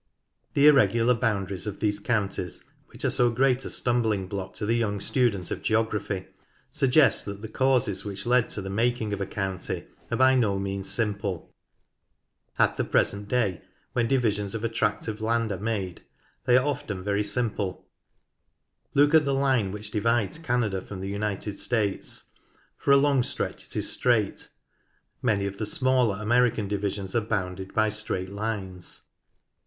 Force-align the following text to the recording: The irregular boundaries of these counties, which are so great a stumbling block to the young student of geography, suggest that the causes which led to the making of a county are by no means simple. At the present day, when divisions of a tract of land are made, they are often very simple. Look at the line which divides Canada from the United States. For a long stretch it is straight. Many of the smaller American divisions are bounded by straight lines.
The 0.55 0.65
irregular 0.65 1.13
boundaries 1.13 1.67
of 1.67 1.79
these 1.79 1.99
counties, 1.99 2.63
which 2.87 3.05
are 3.05 3.11
so 3.11 3.29
great 3.29 3.63
a 3.65 3.69
stumbling 3.69 4.25
block 4.25 4.55
to 4.55 4.65
the 4.65 4.73
young 4.75 4.99
student 4.99 5.51
of 5.51 5.61
geography, 5.61 6.25
suggest 6.71 7.25
that 7.25 7.43
the 7.43 7.47
causes 7.47 8.03
which 8.03 8.25
led 8.25 8.49
to 8.49 8.63
the 8.63 8.69
making 8.71 9.13
of 9.13 9.21
a 9.21 9.27
county 9.27 9.83
are 10.09 10.17
by 10.17 10.33
no 10.33 10.57
means 10.57 10.89
simple. 10.89 11.53
At 12.57 12.77
the 12.77 12.83
present 12.83 13.27
day, 13.27 13.61
when 13.93 14.07
divisions 14.07 14.55
of 14.55 14.63
a 14.63 14.69
tract 14.69 15.07
of 15.07 15.21
land 15.21 15.51
are 15.51 15.59
made, 15.59 16.01
they 16.45 16.57
are 16.57 16.65
often 16.65 17.03
very 17.03 17.21
simple. 17.23 17.85
Look 18.95 19.13
at 19.13 19.23
the 19.23 19.35
line 19.35 19.71
which 19.71 19.91
divides 19.91 20.39
Canada 20.39 20.81
from 20.81 21.01
the 21.01 21.09
United 21.09 21.59
States. 21.59 22.23
For 22.75 22.89
a 22.89 22.97
long 22.97 23.21
stretch 23.21 23.65
it 23.67 23.75
is 23.75 23.91
straight. 23.91 24.49
Many 25.21 25.45
of 25.45 25.59
the 25.59 25.65
smaller 25.67 26.19
American 26.19 26.67
divisions 26.67 27.15
are 27.15 27.21
bounded 27.21 27.75
by 27.75 27.89
straight 27.89 28.29
lines. 28.31 29.01